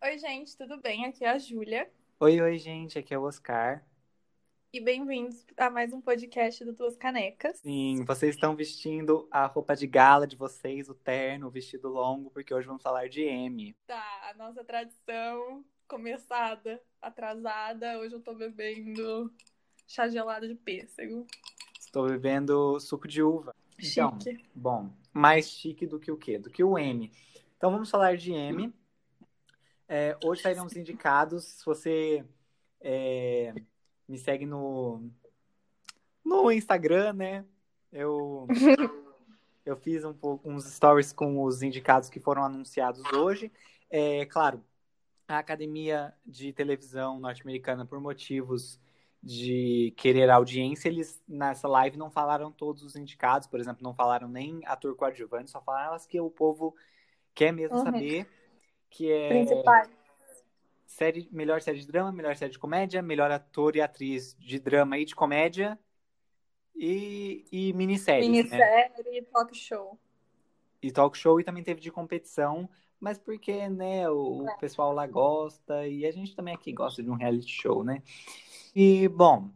[0.00, 1.06] Oi, gente, tudo bem?
[1.06, 1.90] Aqui é a Júlia.
[2.20, 3.84] Oi, oi, gente, aqui é o Oscar.
[4.72, 7.58] E bem-vindos a mais um podcast do Duas Canecas.
[7.58, 12.30] Sim, vocês estão vestindo a roupa de gala de vocês, o terno, o vestido longo,
[12.30, 13.74] porque hoje vamos falar de M.
[13.88, 17.98] Tá, a nossa tradição começada, atrasada.
[17.98, 19.34] Hoje eu tô bebendo
[19.84, 21.26] chá gelado de pêssego.
[21.76, 23.52] Estou bebendo suco de uva.
[23.76, 24.44] Então, Chique.
[24.54, 26.38] bom, mais chique do que o quê?
[26.38, 27.10] Do que o M.
[27.56, 28.72] Então vamos falar de M.
[29.88, 31.44] É, hoje saíram os indicados.
[31.44, 32.24] Se você
[32.80, 33.54] é,
[34.06, 35.10] me segue no,
[36.24, 37.44] no Instagram, né?
[37.92, 38.46] Eu,
[39.64, 43.50] eu fiz um pouco, uns stories com os indicados que foram anunciados hoje.
[43.90, 44.62] É claro,
[45.26, 48.78] a Academia de Televisão Norte-Americana, por motivos
[49.22, 54.28] de querer audiência, eles nessa live não falaram todos os indicados, por exemplo, não falaram
[54.28, 56.74] nem ator coadjuvante, só falaram as que o povo
[57.34, 57.84] quer mesmo Uhum.
[57.84, 58.28] saber,
[58.90, 59.88] que é Principais.
[60.86, 64.98] série, melhor série de drama, melhor série de comédia, melhor ator e atriz de drama
[64.98, 65.78] e de comédia
[66.74, 68.32] e, e minisséries, né?
[68.32, 69.98] Minissérie e talk show.
[70.80, 72.68] E talk show e também teve de competição,
[73.00, 77.10] mas porque, né, o, o pessoal lá gosta e a gente também aqui gosta de
[77.10, 78.02] um reality show, né?
[78.74, 79.50] E, bom,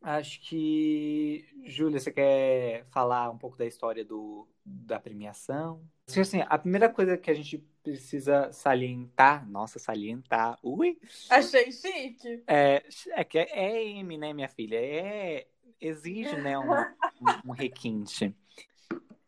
[0.00, 5.82] acho que, Júlia, você quer falar um pouco da história do, da premiação?
[6.18, 10.98] Assim, a primeira coisa que a gente precisa salientar, nossa, salientar, ui,
[11.30, 12.42] Achei chique.
[12.46, 14.76] é, é que é M, né, minha filha?
[14.76, 15.46] É,
[15.80, 18.34] exige, né, um, um, um requinte.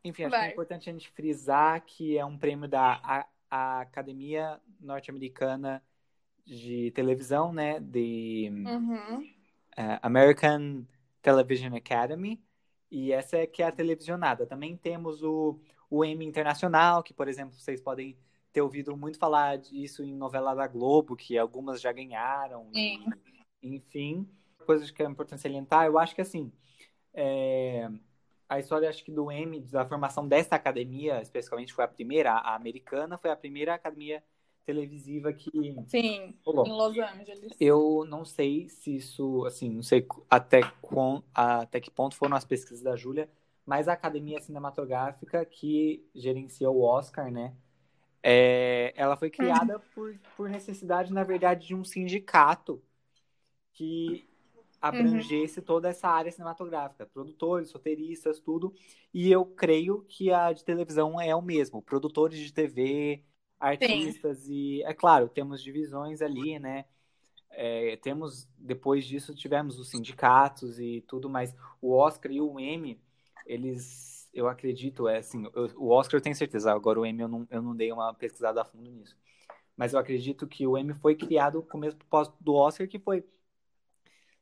[0.04, 3.80] Enfim, acho que é importante a gente frisar que é um prêmio da a, a
[3.80, 5.82] Academia Norte-Americana
[6.44, 9.41] de Televisão, né, de Uhum.
[9.76, 10.84] Eh, American
[11.20, 12.42] Television Academy,
[12.90, 14.46] e essa é que é a televisionada.
[14.46, 18.16] Também temos o, o Emmy Internacional, que, por exemplo, vocês podem
[18.52, 22.68] ter ouvido muito falar disso em novela da Globo, que algumas já ganharam,
[23.62, 24.28] e- enfim.
[24.66, 26.52] Coisas que é importante salientar, eu acho que assim,
[27.14, 27.88] é,
[28.48, 32.54] a história acho que do Emmy, da formação desta academia, especificamente foi a primeira, a
[32.54, 34.22] americana, foi a primeira academia
[34.64, 35.50] televisiva que
[35.86, 37.52] Sim, em Los Angeles.
[37.60, 42.44] Eu não sei se isso, assim, não sei até, com, até que ponto foram as
[42.44, 43.28] pesquisas da Júlia,
[43.66, 47.54] mas a Academia Cinematográfica que gerencia o Oscar, né?
[48.22, 52.80] é, ela foi criada por, por necessidade, na verdade, de um sindicato
[53.72, 54.28] que
[54.80, 58.72] abrangesse toda essa área cinematográfica, produtores, roteiristas, tudo.
[59.12, 63.24] E eu creio que a de televisão é o mesmo, produtores de TV,
[63.62, 66.84] artistas e, é claro, temos divisões ali, né?
[67.50, 73.00] É, temos depois disso tivemos os sindicatos e tudo, mas o Oscar e o Emmy,
[73.46, 77.28] eles, eu acredito, é assim, eu- o Oscar eu tenho certeza, agora o Emmy eu
[77.28, 79.16] não, eu não dei uma pesquisada a fundo nisso,
[79.76, 82.98] mas eu acredito que o Emmy foi criado com o mesmo propósito do Oscar, que
[82.98, 83.24] foi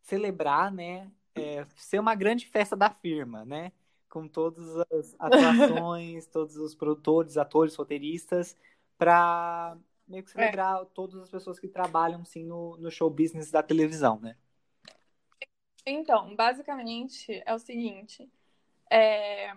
[0.02, 3.72] celebrar, né, é, ser uma grande festa da firma, né,
[4.08, 8.56] com todas as atrações, todos os produtores, atores, roteiristas,
[9.00, 13.62] para meio que celebrar todas as pessoas que trabalham, sim, no, no show business da
[13.62, 14.36] televisão, né.
[15.86, 18.30] Então, basicamente é o seguinte,
[18.90, 19.56] é,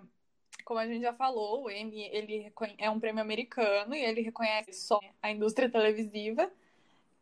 [0.63, 4.71] como a gente já falou, o Emmy ele é um prêmio americano e ele reconhece
[4.71, 6.49] só a indústria televisiva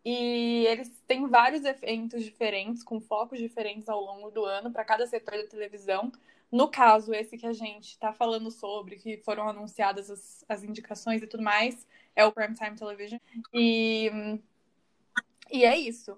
[0.06, 5.08] e eles têm vários eventos diferentes, com focos diferentes ao longo do ano para cada
[5.08, 6.12] setor da televisão.
[6.52, 11.24] No caso, esse que a gente está falando sobre, que foram anunciadas as, as indicações
[11.24, 13.20] e tudo mais, é o Primetime Television.
[13.54, 14.10] E,
[15.52, 16.18] e é isso.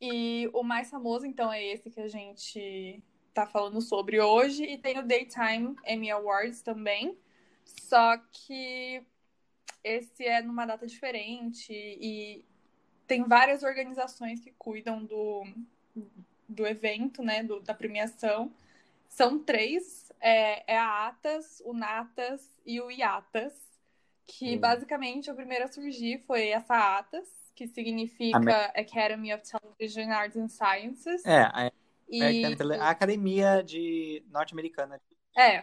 [0.00, 3.02] E o mais famoso, então, é esse que a gente
[3.32, 4.64] tá falando sobre hoje.
[4.64, 7.18] E tem o Daytime Emmy Awards também.
[7.64, 9.02] Só que
[9.82, 12.44] esse é numa data diferente e
[13.06, 15.44] tem várias organizações que cuidam do,
[16.48, 17.42] do evento, né?
[17.42, 18.52] do- da premiação.
[19.08, 20.10] São três.
[20.20, 23.54] É, é a ATAS, o NATAS e o IATAS.
[24.26, 24.60] Que Hum.
[24.60, 30.36] basicamente o primeiro a surgir foi essa ATAS, que significa Amer- Academy of Television Arts
[30.36, 31.24] and Sciences.
[31.24, 31.70] É, a,
[32.08, 32.42] E,
[32.80, 35.00] a Academia de Norte-Americana.
[35.36, 35.62] é.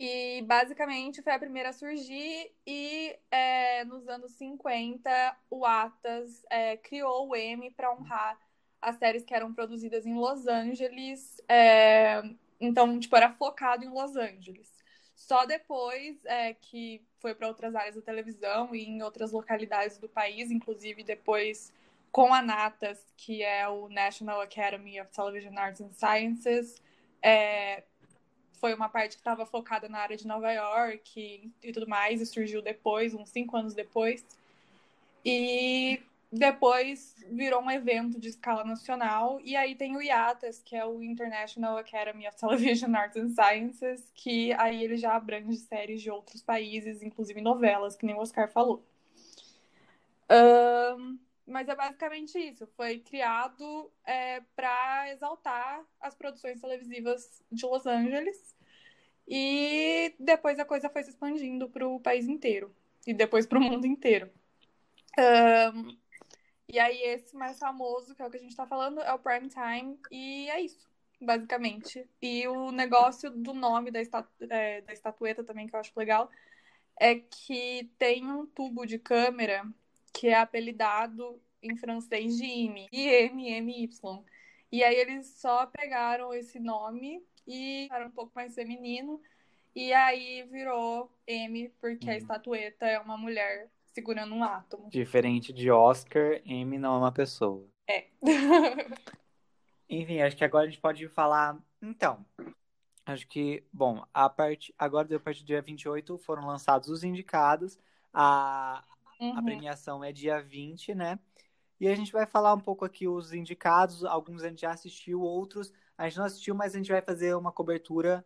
[0.00, 6.76] E basicamente foi a primeira a surgir, e é, nos anos 50 o Atas é,
[6.76, 8.38] criou o Emmy para honrar
[8.80, 11.42] as séries que eram produzidas em Los Angeles.
[11.48, 12.22] é,
[12.60, 14.72] então, tipo, era focado em Los Angeles.
[15.18, 20.08] Só depois é, que foi para outras áreas da televisão e em outras localidades do
[20.08, 21.72] país, inclusive depois
[22.12, 26.80] com a NATAS, que é o National Academy of Television Arts and Sciences,
[27.20, 27.82] é,
[28.60, 32.20] foi uma parte que estava focada na área de Nova York e, e tudo mais,
[32.20, 34.24] e surgiu depois, uns cinco anos depois.
[35.24, 36.00] E
[36.30, 39.40] depois virou um evento de escala nacional.
[39.42, 44.10] E aí tem o IATAS, que é o International Academy of Television Arts and Sciences,
[44.14, 48.50] que aí ele já abrange séries de outros países, inclusive novelas, que nem o Oscar
[48.50, 48.86] falou.
[50.30, 52.66] Um, mas é basicamente isso.
[52.76, 58.54] Foi criado é, para exaltar as produções televisivas de Los Angeles.
[59.26, 62.74] E depois a coisa foi se expandindo para o país inteiro.
[63.06, 64.30] E depois para o mundo inteiro.
[65.18, 65.96] Um,
[66.70, 69.18] e aí, esse mais famoso, que é o que a gente tá falando, é o
[69.18, 69.98] Prime Time.
[70.10, 70.88] E é isso,
[71.20, 72.06] basicamente.
[72.20, 76.30] E o negócio do nome da, estatu é, da estatueta também, que eu acho legal,
[77.00, 79.64] é que tem um tubo de câmera
[80.12, 84.24] que é apelidado em francês de IMI, I-M-M-Y.
[84.70, 89.20] E aí eles só pegaram esse nome e era um pouco mais feminino.
[89.74, 92.18] E aí virou M, porque a uhum.
[92.18, 94.88] estatueta é uma mulher segurando um átomo.
[94.90, 97.66] Diferente de Oscar, M não é uma pessoa.
[97.88, 98.08] É.
[99.88, 101.58] Enfim, acho que agora a gente pode falar.
[101.80, 102.24] Então,
[103.06, 107.78] acho que, bom, a parte agora, a partir do dia 28, foram lançados os indicados.
[108.12, 108.84] A,
[109.20, 109.38] uhum.
[109.38, 111.18] a premiação é dia 20, né?
[111.80, 114.04] E a gente vai falar um pouco aqui os indicados.
[114.04, 117.34] Alguns a gente já assistiu, outros a gente não assistiu, mas a gente vai fazer
[117.34, 118.24] uma cobertura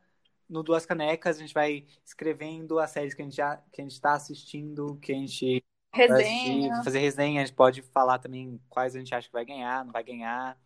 [0.48, 3.84] no Duas Canecas, a gente vai escrevendo as séries que a gente já que a
[3.84, 6.72] gente está assistindo, que a gente resenha.
[6.72, 9.84] Assistir, fazer resenha, a gente pode falar também quais a gente acha que vai ganhar,
[9.84, 10.58] não vai ganhar.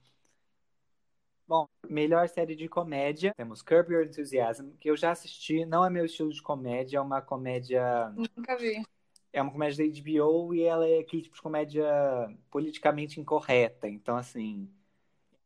[1.48, 5.90] Bom, melhor série de comédia, temos Curb Your Enthusiasm, que eu já assisti, não é
[5.90, 8.12] meu estilo de comédia, é uma comédia...
[8.16, 8.82] Nunca vi.
[9.32, 11.86] É uma comédia da HBO e ela é aquele tipo de comédia
[12.50, 14.68] politicamente incorreta, então assim...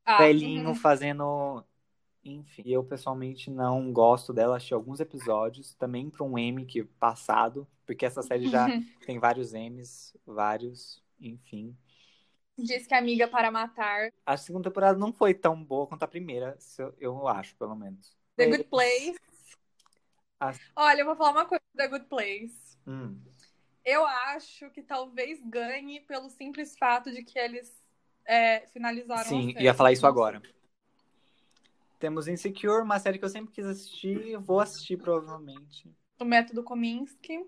[0.02, 0.74] Ah, velhinho uhum.
[0.74, 1.62] fazendo
[2.24, 7.66] enfim, eu pessoalmente não gosto dela, achei alguns episódios, também para um M que passado,
[7.86, 8.66] porque essa série já
[9.06, 11.76] tem vários M's, vários, enfim.
[12.58, 14.12] Diz que Amiga para Matar.
[14.24, 16.58] A segunda temporada não foi tão boa quanto a primeira,
[16.98, 18.14] eu acho, pelo menos.
[18.36, 19.16] The Good Place.
[20.76, 22.78] Olha, eu vou falar uma coisa The Good Place.
[22.86, 23.18] Hum.
[23.84, 27.80] Eu acho que talvez ganhe pelo simples fato de que eles
[28.26, 30.42] é, finalizaram Sim, ia falar isso agora.
[32.00, 35.86] Temos Insecure, uma série que eu sempre quis assistir, vou assistir provavelmente.
[36.18, 37.44] O Método Kominsky.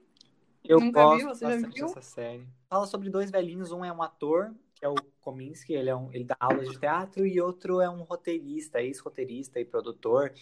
[0.63, 1.87] Eu Nunca gosto vi, você bastante já viu?
[1.87, 2.47] dessa série.
[2.69, 6.13] Fala sobre dois velhinhos, um é um ator, que é o Kominsky, ele, é um,
[6.13, 10.35] ele dá aulas de teatro, e outro é um roteirista, ex-roteirista e produtor.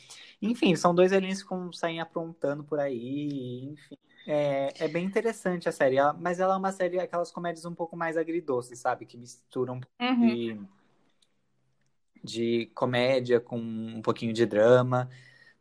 [0.43, 3.97] Enfim, são dois velhinhos que saem aprontando por aí, enfim.
[4.27, 7.75] É, é bem interessante a série, ela, mas ela é uma série, aquelas comédias um
[7.75, 9.07] pouco mais agridoces, sabe?
[9.07, 10.27] Que misturam um pouco uhum.
[10.27, 10.61] de
[12.23, 15.09] de comédia com um pouquinho de drama.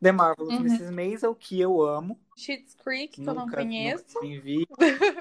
[0.01, 0.65] The Marvelous uhum.
[0.65, 0.91] Mrs.
[0.91, 2.19] Maisel, que eu amo.
[2.37, 4.05] Schitt's Creek, que nunca, eu não conheço.
[4.15, 4.65] Nunca vi.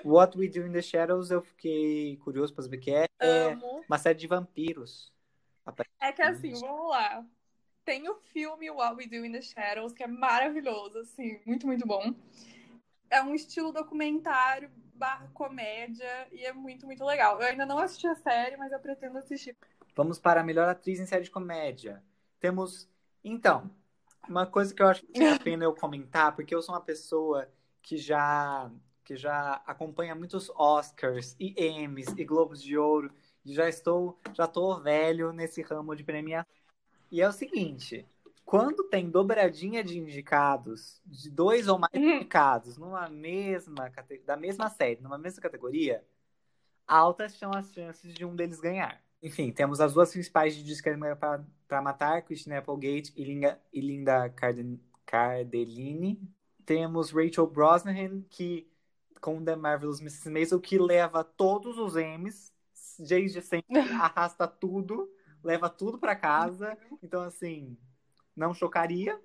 [0.05, 3.06] What We Do in the Shadows, eu fiquei curioso pra saber o que é.
[3.20, 3.58] É
[3.88, 5.12] uma série de vampiros.
[6.00, 7.26] É que assim, vamos lá.
[7.85, 11.87] Tem o filme What We Do in the Shadows, que é maravilhoso, assim, muito, muito
[11.87, 12.14] bom.
[13.11, 17.40] É um estilo documentário barra comédia e é muito, muito legal.
[17.40, 19.56] Eu ainda não assisti a série, mas eu pretendo assistir.
[19.99, 22.00] Vamos para a melhor atriz em série de comédia.
[22.39, 22.89] Temos.
[23.25, 23.69] Então,
[24.29, 26.81] uma coisa que eu acho que vale a pena eu comentar, porque eu sou uma
[26.81, 27.49] pessoa
[27.83, 28.71] que já
[29.03, 33.11] que já acompanha muitos Oscars e Emmys e Globos de Ouro
[33.45, 36.47] e já estou já tô velho nesse ramo de premiação.
[37.11, 38.07] E é o seguinte,
[38.45, 42.19] quando tem dobradinha de indicados, de dois ou mais uhum.
[42.19, 43.90] indicados numa mesma
[44.25, 46.07] da mesma série, numa mesma categoria,
[46.87, 49.08] altas são as chances de um deles ganhar.
[49.22, 50.90] Enfim, temos as duas principais de Disque
[51.66, 56.20] para Matar, Christina Applegate e Linda, e Linda Carden, Cardellini.
[56.64, 58.70] Temos Rachel Brosnahan, que
[59.20, 60.30] com The Marvelous Mrs.
[60.30, 62.52] Maisel, que leva todos os M's,
[62.98, 65.10] desde sempre, arrasta tudo,
[65.42, 66.76] leva tudo para casa.
[67.02, 67.76] Então, assim,
[68.37, 69.20] não chocaria.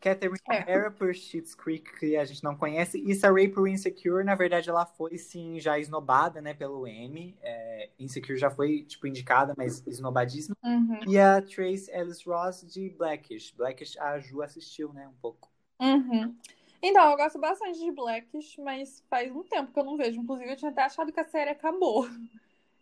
[0.00, 0.62] Catherine é.
[0.62, 2.98] O'Hara por Schitt's Creek, que a gente não conhece.
[2.98, 7.36] E Ray por Insecure, na verdade, ela foi, sim, já esnobada, né, pelo M.
[7.42, 10.56] É, Insecure já foi, tipo, indicada, mas esnobadíssima.
[10.62, 11.00] Uhum.
[11.06, 13.52] E a Trace Ellis Ross de Blackish.
[13.56, 15.50] Blackish, a Ju assistiu, né, um pouco.
[15.80, 16.34] Uhum.
[16.82, 20.20] Então, eu gosto bastante de Blackish, mas faz um tempo que eu não vejo.
[20.20, 22.06] Inclusive, eu tinha até achado que a série acabou.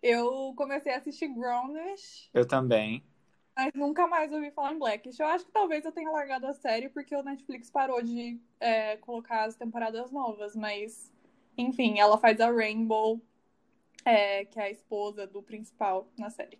[0.02, 2.28] Eu comecei a assistir Grownish.
[2.34, 3.02] Eu também.
[3.56, 5.18] Mas nunca mais ouvi falar em Blackish.
[5.20, 8.96] Eu acho que talvez eu tenha largado a série porque o Netflix parou de é,
[8.96, 10.56] colocar as temporadas novas.
[10.56, 11.12] Mas,
[11.56, 13.20] enfim, ela faz a Rainbow,
[14.04, 16.58] é, que é a esposa do principal na série.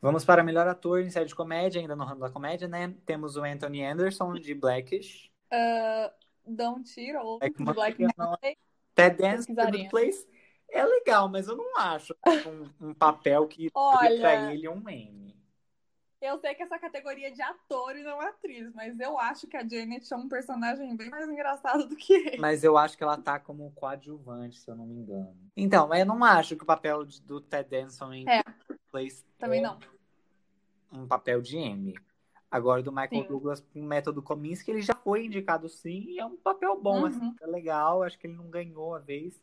[0.00, 2.94] Vamos para melhor ator em série de comédia, ainda no ramo da comédia, né?
[3.04, 5.30] Temos o Anthony Anderson, de Blackish.
[5.52, 6.10] Uh,
[6.46, 8.56] Don Cheadle, de Black Monday.
[8.94, 9.52] Ted Dance.
[9.52, 10.26] Good Place
[10.72, 12.14] é legal, mas eu não acho
[12.80, 14.20] um, um papel que Olha.
[14.20, 15.30] pra ele um Emmy.
[16.20, 19.56] Eu sei que essa categoria é de ator e não atriz, mas eu acho que
[19.56, 22.36] a Janet é um personagem bem mais engraçado do que ele.
[22.38, 25.34] Mas eu acho que ela tá como coadjuvante, se eu não me engano.
[25.56, 28.42] Então, eu não acho que o papel de- do Ted Danson em É.
[28.90, 29.78] Place Também é não.
[30.92, 31.94] um papel de Emmy.
[32.50, 33.28] Agora, do Michael Sim.
[33.28, 37.00] Douglas com o método Kominsky, ele já foi indicado sim, e é um papel bom,
[37.00, 37.06] Uhum.
[37.06, 39.40] assim, é legal, acho que ele não ganhou a vez.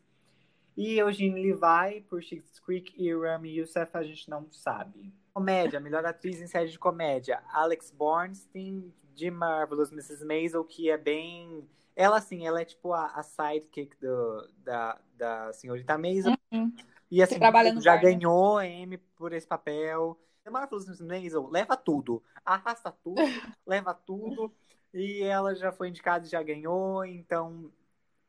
[0.78, 5.12] E Eugene Levi, por Schitt's Creek, e Rami Youssef, a gente não sabe.
[5.34, 10.24] Comédia, melhor atriz em série de comédia, Alex Bornstein, de Marvelous Mrs.
[10.24, 11.68] Maisel, que é bem...
[11.96, 16.34] Ela, assim, ela é tipo a, a sidekick do, da, da senhorita Maisel.
[16.52, 16.72] Uhum.
[17.10, 17.98] E assim, já bar, né?
[18.00, 20.16] ganhou Emmy por esse papel.
[20.44, 21.02] The Marvelous Mrs.
[21.02, 22.22] Maisel leva tudo.
[22.44, 23.16] Arrasta tudo,
[23.66, 24.54] leva tudo.
[24.94, 27.68] E ela já foi indicada e já ganhou, então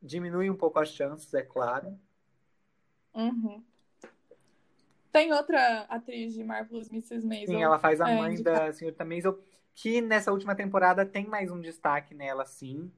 [0.01, 1.95] diminui um pouco as chances, é claro.
[3.13, 3.63] Uhum.
[5.11, 7.25] Tem outra atriz de Marvelous Mrs.
[7.25, 7.55] Maisel.
[7.55, 8.67] Sim, ela faz a É, mãe indicada.
[8.67, 9.39] da senhorita Maisel,
[9.73, 12.91] que nessa última temporada tem mais um destaque nela, sim.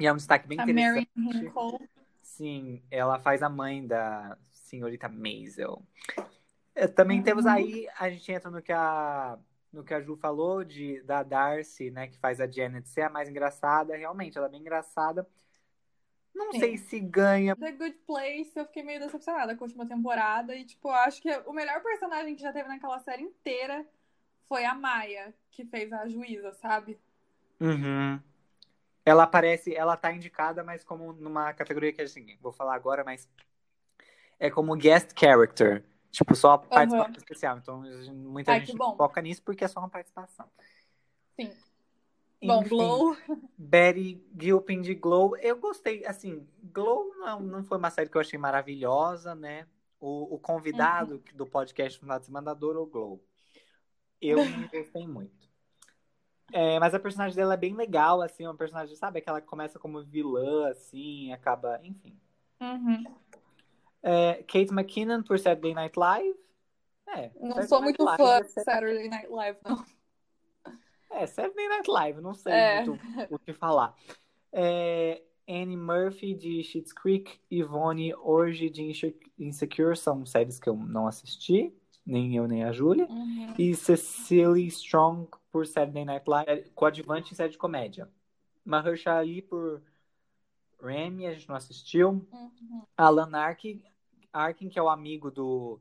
[0.00, 1.08] E é um destaque bem A interessante.
[1.14, 1.88] Mary Hinkle.
[2.22, 5.82] Sim, ela faz a mãe da senhorita Maisel.
[6.74, 7.24] Eh, Também Uhum.
[7.24, 9.38] temos aí, a gente entra no que a,
[9.72, 13.10] no que a Ju falou, de, da Darcy, né, que faz a Janet ser a
[13.10, 13.94] mais engraçada.
[13.96, 15.26] Realmente, ela é bem engraçada.
[16.34, 16.60] Não Sim.
[16.60, 17.54] sei se ganha.
[17.54, 20.54] The Good Place, eu fiquei meio decepcionada com a última temporada.
[20.54, 23.86] E, tipo, eu acho que o melhor personagem que já teve naquela série inteira
[24.48, 26.98] foi a Maia, que fez a juíza, sabe?
[27.60, 28.20] Uhum.
[29.04, 33.28] Ela aparece, ela tá indicada, mas como numa categoria que assim, vou falar agora, mas
[34.38, 35.84] é como guest character.
[36.10, 37.58] Tipo, só participação especial.
[37.58, 40.46] Então, muita Ai, gente foca nisso porque é só uma participação.
[41.34, 41.50] Sim.
[42.44, 43.16] Bom, Enfim, Glow.
[43.56, 48.20] Betty Gilpin de Glow, eu gostei, assim, Glow não, não foi uma série que eu
[48.20, 49.66] achei maravilhosa, né?
[50.00, 51.22] O, o convidado Uhum.
[51.36, 53.24] do podcast final de semana adorou Glow.
[54.20, 55.48] Eu não gostei muito.
[56.52, 59.78] É, mas a personagem dela é bem legal, assim, uma personagem, sabe, aquela que começa
[59.78, 62.18] como vilã, assim, acaba, enfim.
[62.60, 63.04] Uhum.
[64.02, 66.36] É, Kate McKinnon por Saturday Night Live.
[67.06, 69.84] É, Não Saturday sou Night muito Live fã é de Saturday Night Live, não.
[71.22, 72.84] É, Saturday Night Live, não sei É.
[72.84, 73.00] muito
[73.30, 73.96] o que falar.
[74.52, 80.76] É, Annie Murphy de Schitt's Creek, Yvonne Orji de Inse- Insecure, são séries que eu
[80.76, 81.74] não assisti,
[82.04, 83.06] nem eu nem a Júlia.
[83.06, 83.54] Uhum.
[83.58, 88.08] E Cecily Strong por Saturday Night Live, é, coadjuvante em série de comédia.
[88.64, 89.82] Mahershala Ali por
[90.80, 92.26] Remy, a gente não assistiu.
[92.32, 92.82] Uhum.
[92.96, 93.82] Alan Arkin,
[94.32, 95.80] Arkin que é o amigo do,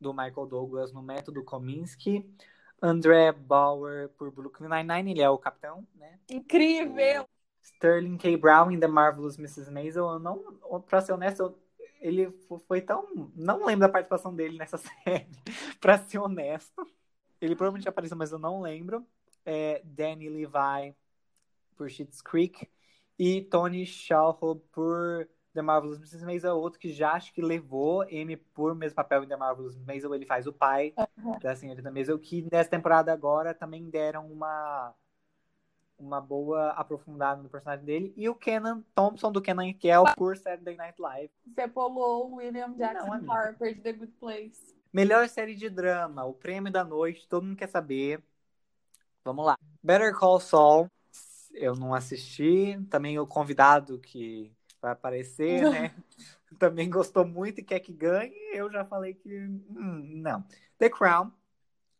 [0.00, 2.24] do Michael Douglas no Método Kominsky.
[2.82, 6.18] André Bauer por Brooklyn Nine-Nine, ele é o capitão, né?
[6.28, 7.28] Incrível!
[7.62, 8.36] Sterling K.
[8.36, 9.70] Brown em The Marvelous Mrs.
[9.70, 11.56] Maisel, eu não, pra ser honesto,
[12.00, 13.06] ele fo- foi tão.
[13.36, 15.28] Não lembro da participação dele nessa série,
[15.80, 16.84] pra ser honesto.
[17.40, 19.06] Ele provavelmente apareceu, mas eu não lembro.
[19.44, 20.94] É, Danny Levi
[21.76, 22.68] por Schitt's Creek
[23.18, 26.24] e Tony Shalhoub por The Marvelous Mrs.
[26.24, 29.76] Maisel, outro que já acho que levou M por mesmo papel em The Marvelous.
[29.84, 31.38] Maisel, ele faz o pai Uhum.
[31.38, 34.94] da senhorita Maisel, que nessa temporada agora também deram uma
[35.98, 38.12] uma boa aprofundada no personagem dele.
[38.16, 41.30] E o Kenan Thompson, do Kenan Kel, por Saturday Night Live.
[41.46, 43.32] Você pulou o William Jackson Não, amiga.
[43.32, 44.74] Harper de The Good Place.
[44.92, 48.20] Melhor série de drama, o prêmio da noite, todo mundo quer saber.
[49.24, 49.56] Vamos lá.
[49.82, 50.90] Better Call Saul,
[51.54, 52.78] eu não assisti.
[52.90, 55.94] Também o convidado que vai aparecer, né?
[56.58, 58.34] Também gostou muito e quer que ganhe.
[58.52, 60.44] Eu já falei que hum, não.
[60.76, 61.32] The Crown,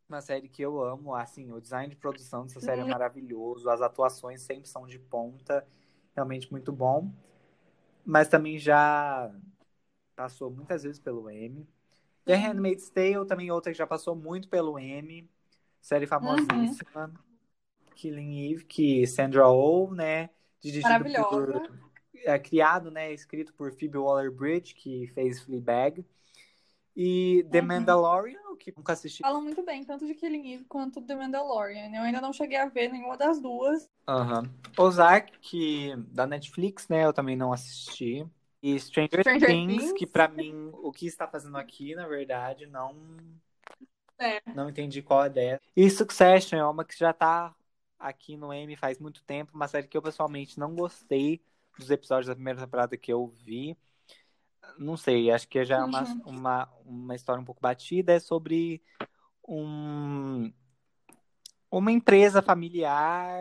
[0.09, 1.15] uma série que eu amo.
[1.15, 3.71] Assim, o design de produção dessa série é maravilhoso.
[3.71, 5.67] As atuações sempre são de ponta.
[6.15, 7.11] Realmente muito bom.
[8.05, 9.33] Mas também já
[10.15, 11.67] passou muitas vezes pelo M.
[12.25, 15.29] The Handmaid's Tale, também outra que já passou muito pelo M.
[15.81, 17.13] Série famosíssima.
[17.95, 20.31] Killing Eve, que Sandra Oh, né?
[20.61, 21.29] Dirigido Maravilhosa.
[21.29, 21.92] por...
[22.25, 23.13] É, criado, né?
[23.13, 26.05] Escrito por Phoebe Waller-Bridge, que fez Fleabag.
[26.95, 27.67] E The Uhum.
[27.69, 29.23] Mandalorian, que nunca assisti.
[29.23, 31.91] Falam muito bem, tanto de Killing Eve quanto de Mandalorian.
[31.95, 33.89] Eu ainda não cheguei a ver nenhuma das duas.
[34.07, 34.51] Aham.
[34.79, 37.05] Ozark, que da Netflix, né?
[37.05, 38.27] Eu também não assisti.
[38.63, 39.93] E Stranger, Stranger Things, Things.
[39.93, 42.95] que pra mim, o que está fazendo aqui, na verdade, não
[44.19, 44.41] É.
[44.55, 45.63] não entendi qual é dessa.
[45.77, 47.55] E Succession é uma que já tá
[47.99, 51.41] aqui no M faz muito tempo, uma série que eu pessoalmente não gostei
[51.79, 53.77] dos episódios da primeira temporada que eu vi.
[54.79, 56.23] Não sei, acho que já é uma, Uhum.
[56.27, 58.13] uma, uma história um pouco batida.
[58.15, 58.83] É sobre
[59.47, 60.53] um,
[61.71, 63.35] uma empresa familiar,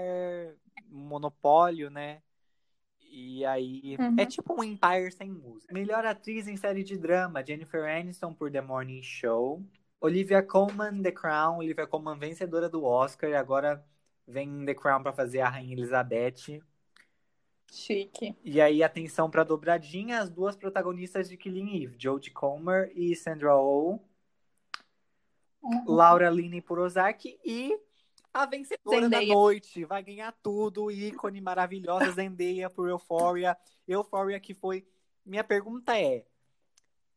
[0.92, 2.22] um monopólio, né?
[3.14, 4.16] E aí, Uhum.
[4.18, 5.74] é tipo um Empire sem música.
[5.74, 9.62] Melhor atriz em série de drama, Jennifer Aniston por The Morning Show.
[10.00, 11.58] Olivia Colman, The Crown.
[11.58, 13.30] Olivia Colman, vencedora do Oscar.
[13.30, 13.86] E agora
[14.28, 16.62] vem em The Crown pra fazer a Rainha Elizabeth.
[17.72, 18.36] Chique.
[18.44, 23.56] E aí, atenção pra dobradinha, as duas protagonistas de Killing Eve, Jodie Comer e Sandra
[23.56, 24.00] Oh.
[25.64, 25.84] Uhum.
[25.88, 27.80] Laura Linney por Ozark e
[28.34, 29.86] a vencedora da noite.
[29.86, 33.56] Vai ganhar tudo, ícone maravilhosa Zendaya por Euphoria.
[33.88, 34.86] Euphoria que foi...
[35.24, 36.26] Minha pergunta é,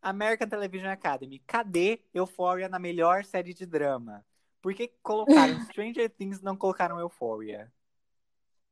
[0.02, 4.24] American Television Academy, cadê Euphoria na melhor série de drama?
[4.60, 7.72] Por que colocaram Stranger Things e não colocaram Euphoria?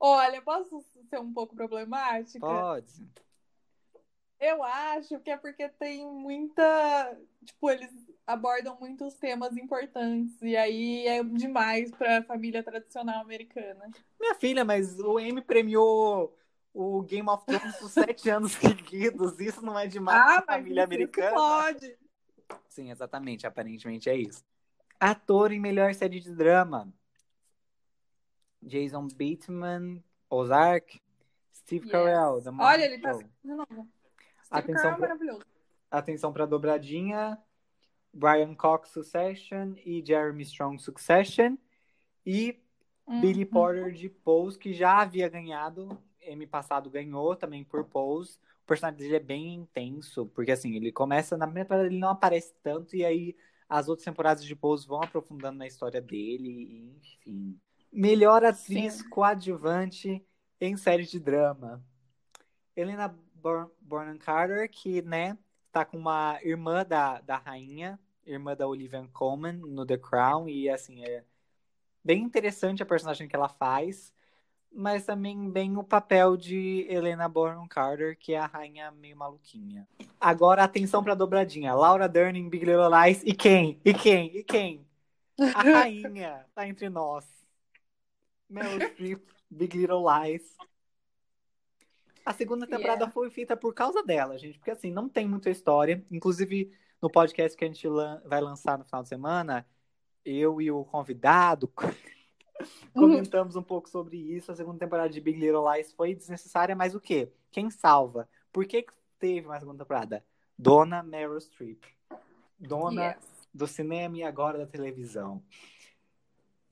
[0.04, 2.44] Olha, posso ser um pouco problemática?
[2.44, 3.08] Pode.
[4.40, 7.16] Eu acho que é porque tem muita.
[7.44, 7.92] Tipo, eles
[8.26, 10.42] abordam muitos temas importantes.
[10.42, 13.88] E aí é demais pra família tradicional americana.
[14.20, 16.36] Minha filha, mas o Emmy premiou
[16.74, 19.38] o Game of Thrones por sete anos seguidos.
[19.38, 21.36] Isso não é demais Ah, pra família americana?
[21.36, 21.96] pode.
[22.68, 23.46] Sim, exatamente.
[23.46, 24.42] Aparentemente é isso.
[24.98, 26.92] Ator em melhor série de drama.
[28.62, 31.00] Jason Bateman, Ozark.
[31.54, 31.92] Steve Yes.
[31.92, 33.12] Carell, Olha, ele tá.
[33.12, 33.66] De novo.
[33.68, 33.88] Steve
[34.50, 35.46] Atenção Carell é pra- maravilhoso.
[35.90, 37.38] Atenção pra dobradinha.
[38.12, 39.74] Brian Cox, Succession.
[39.84, 41.56] E Jeremy Strong, Succession.
[42.26, 42.60] E
[43.20, 43.50] Billy Uhum.
[43.50, 45.98] Porter de Pose, que já havia ganhado.
[46.20, 48.38] Emmy passado ganhou também por Pose.
[48.62, 52.10] O personagem dele é bem intenso, porque assim, ele começa na primeira temporada, ele não
[52.10, 53.36] aparece tanto, e aí
[53.68, 57.58] as outras temporadas de Pose vão aprofundando na história dele, e, enfim.
[57.92, 59.08] Melhor atriz Sim.
[59.10, 60.24] coadjuvante
[60.60, 61.84] em série de drama.
[62.74, 63.14] Helena
[63.80, 65.36] Bonham Carter, que, né,
[65.70, 70.70] tá com uma irmã da, da rainha, irmã da Olivia Colman no The Crown, e
[70.70, 71.24] assim, é
[72.02, 74.12] bem interessante a personagem que ela faz,
[74.74, 79.86] mas também bem o papel de Helena Bonham Carter, que é a rainha meio maluquinha.
[80.18, 81.74] Agora, atenção pra dobradinha.
[81.74, 83.22] Laura Dern em Big Little Lies.
[83.24, 83.80] E quem?
[83.84, 84.34] E quem?
[84.34, 84.86] E quem?
[85.54, 87.41] A rainha tá entre nós.
[88.52, 90.56] Meryl Streep, Big Little Lies.
[92.24, 93.12] A segunda temporada Yeah.
[93.12, 96.04] foi feita por causa dela, gente, porque assim, não tem muita história.
[96.10, 99.66] Inclusive, no podcast que a gente lan- vai lançar no final de semana,
[100.24, 101.72] eu e o convidado
[102.94, 104.52] comentamos um pouco sobre isso.
[104.52, 107.32] A segunda temporada de Big Little Lies foi desnecessária, mas o quê?
[107.50, 108.28] Quem salva?
[108.52, 110.24] Por que que teve uma segunda temporada?
[110.56, 111.82] Dona Meryl Streep.
[112.56, 113.48] Dona Yes.
[113.52, 115.42] do cinema e agora da televisão.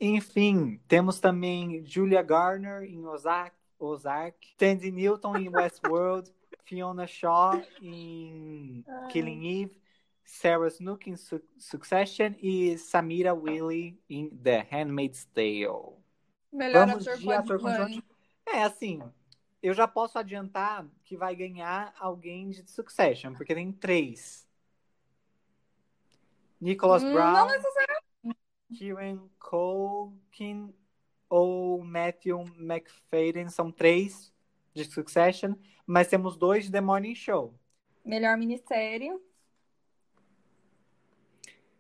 [0.00, 6.32] Enfim, temos também Julia Garner em Ozark, Ozark Tandy Newton em Westworld,
[6.64, 9.80] Fiona Shaw em Killing Eve,
[10.24, 15.98] Sarah Snook em Su- Succession e Samira Wiley em The Handmaid's Tale.
[16.52, 18.04] Melhor Vamos ator de ator coadjuvante.
[18.46, 19.02] É, assim,
[19.62, 24.48] eu já posso adiantar que vai ganhar alguém de Succession, porque tem três.
[26.60, 27.50] Nicholas Hum, Brown, não
[28.76, 30.72] Kieran Culkin
[31.28, 34.33] ou Matthew McFadden, são três
[34.74, 35.54] de Succession,
[35.87, 37.54] mas temos dois de The Morning Show.
[38.04, 39.12] Melhor minissérie.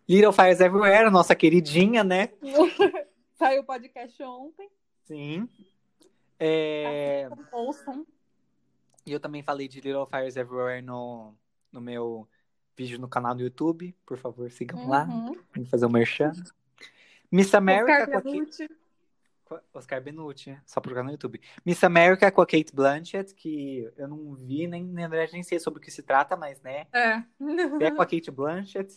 [0.08, 2.30] Little Fires Everywhere, nossa queridinha, né?
[3.38, 4.68] Saiu o podcast ontem.
[5.04, 5.48] Sim.
[6.38, 7.28] É...
[7.52, 8.06] Ouçam.
[9.06, 11.34] E eu também falei de Little Fires Everywhere no,
[11.72, 12.28] no meu
[12.76, 13.94] vídeo no canal do YouTube.
[14.04, 15.04] Por favor, sigam lá.
[15.04, 15.34] Uhum.
[15.52, 16.32] Tem que fazer o merchan.
[17.30, 18.80] Miss America Oscar com a Kate...
[19.74, 21.40] Oscar Benucci, só procurar no YouTube.
[21.66, 25.58] Miss America com a Kate Blanchett, que eu não vi, nem, na verdade nem sei
[25.58, 27.20] sobre o que se trata, mas né, É.
[27.20, 28.94] se é com a Kate Blanchett,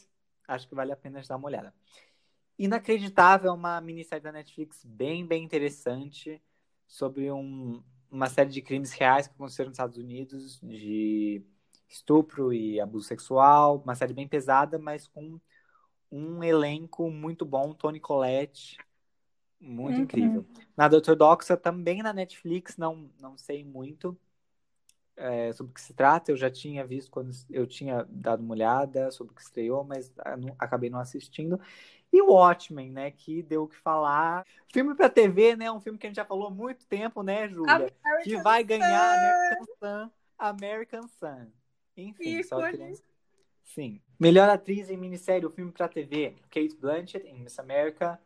[0.48, 1.74] acho que vale a pena dar uma olhada.
[2.58, 6.40] Inacreditável, uma minissérie da Netflix bem, bem interessante,
[6.86, 11.44] sobre um, uma série de crimes reais que aconteceram nos Estados Unidos, de
[11.90, 15.40] estupro e abuso sexual, uma série bem pesada, mas com
[16.14, 18.78] um elenco muito bom, Tony Collette,
[19.60, 20.04] muito Uhum.
[20.04, 20.46] incrível.
[20.78, 24.18] Nada ortodoxa, também na Netflix, não, não sei muito
[25.16, 26.32] é, sobre o que se trata.
[26.32, 30.12] Eu já tinha visto quando eu tinha dado uma olhada sobre o que estreou, mas
[30.20, 31.60] ah, não- acabei não assistindo.
[32.12, 34.46] E o Watchmen, né, que deu o que falar.
[34.72, 37.48] Filme pra TV, né, um filme que a gente já falou há muito tempo, né,
[37.50, 37.92] Júlia?
[38.24, 39.18] Que vai ganhar Sun.
[39.18, 40.12] American Sun.
[40.38, 41.48] American Sun.
[41.98, 42.72] Enfim, só Ícone.
[42.72, 43.13] queria...
[43.64, 44.02] Sim.
[44.20, 46.36] Melhor atriz em minissérie, o filme pra TV.
[46.50, 48.20] Kate Blanchett em Miss America.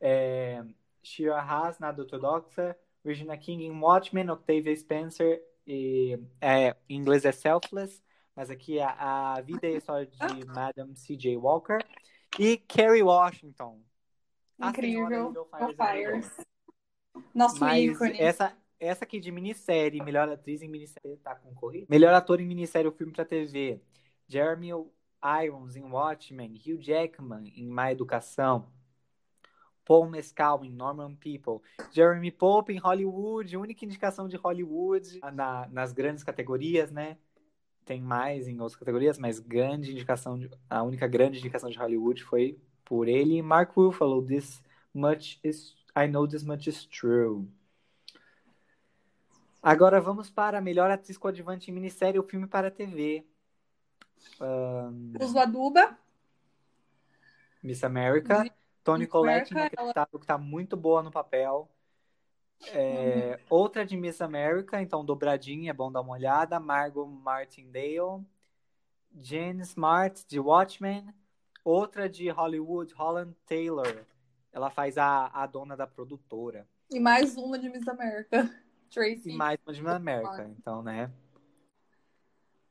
[0.00, 0.64] É...
[1.02, 2.76] Shira Haas, Nada Ortodoxa.
[3.04, 4.30] Regina King em Watchmen.
[4.30, 8.02] Octavia Spencer, e, é, em inglês é Selfless.
[8.34, 11.36] Mas aqui é a vida e a história de Madam C.J.
[11.36, 11.78] Walker.
[12.38, 13.80] E Kerry Washington.
[14.60, 15.48] A Incrível.
[15.60, 15.76] Everywhere.
[15.76, 16.36] Fires.
[17.34, 18.20] Nosso Mas ícone.
[18.20, 21.86] essa, essa aqui de minissérie, melhor atriz em minissérie, tá concorrida.
[21.90, 23.80] Melhor ator em minissérie ou filme pra TV.
[24.28, 24.70] Jeremy
[25.42, 28.68] Irons em Watchmen, Hugh Jackman em Má Educação,
[29.84, 35.92] Paul Mescal em Normal People, Jeremy Pope em Hollywood, única indicação de Hollywood na, nas
[35.92, 37.16] grandes categorias, né?
[37.86, 42.22] Tem mais em outras categorias, mas grande indicação, de, a única grande indicação de Hollywood
[42.22, 43.40] foi por ele.
[43.40, 44.62] Mark Ruffalo, This
[44.92, 47.48] Much is I Know This Much is True.
[49.62, 53.26] Agora vamos para a melhor atriz coadjuvante em minissérie ou filme para TV.
[54.40, 55.98] Um, Uso Aduba.
[57.62, 58.44] Miss America.
[58.44, 58.52] Miss
[58.84, 61.68] Toni Collette, America, inacreditável, que tá muito boa no papel.
[62.72, 66.58] É, Outra de Miss America, então dobradinha, é bom dar uma olhada.
[66.58, 68.24] Margot Martindale.
[69.14, 71.06] Jane Smart, de Watchmen.
[71.64, 74.06] Outra de Hollywood, Holland Taylor.
[74.52, 76.66] Ela faz a, a dona da produtora.
[76.90, 78.48] E mais uma de Miss America.
[78.90, 79.30] Tracy.
[79.30, 81.12] E mais uma de Miss America, então, né?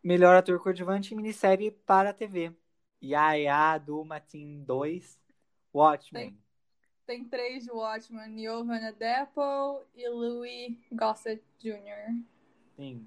[0.07, 2.53] Melhor ator coadjuvante em minissérie para a TV.
[3.03, 5.19] Yaya do Matin 2,
[5.73, 6.39] Watchmen.
[7.05, 8.39] Tem três de Watchmen.
[8.39, 12.23] Giovanna Deppel e Louis Gossett Jr.
[12.77, 13.05] Sim.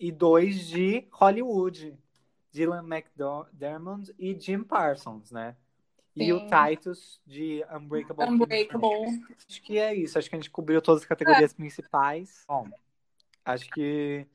[0.00, 1.94] E dois de Hollywood.
[2.50, 5.54] Dylan McDermott e Jim Parsons, né?
[6.16, 6.46] E o Sim.
[6.48, 8.24] Titus de Unbreakable.
[8.24, 9.22] Unbreakable.
[9.46, 10.18] Acho que é isso.
[10.18, 12.46] Acho que a gente cobriu todas as categorias principais.
[12.48, 12.66] Bom,
[13.44, 14.26] acho que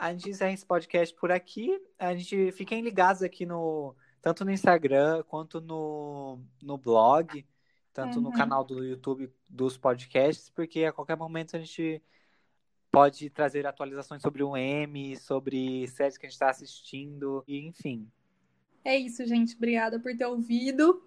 [0.00, 1.78] a gente encerra esse podcast por aqui.
[1.98, 7.46] A gente fiquem ligados aqui no tanto no Instagram quanto no, no blog,
[7.92, 8.34] tanto no Uhum.
[8.34, 12.02] canal do YouTube dos podcasts, porque a qualquer momento a gente
[12.90, 18.10] pode trazer atualizações sobre o M, sobre séries que a gente está assistindo, e enfim.
[18.84, 19.54] É isso, gente.
[19.56, 21.02] Obrigada por ter ouvido.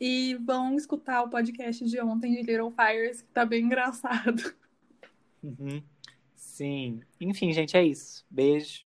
[0.00, 4.54] E vão escutar o podcast de ontem de Little Fires, que tá bem engraçado.
[5.42, 5.82] Uhum.
[6.42, 7.00] Sim.
[7.20, 8.24] Enfim, gente, é isso.
[8.30, 8.84] Beijo.